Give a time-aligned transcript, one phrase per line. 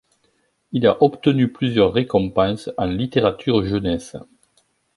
[0.71, 4.17] Il a obtenu plusieurs récompenses en littérature jeunesse.